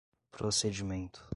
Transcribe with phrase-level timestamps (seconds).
[0.31, 1.21] procedimento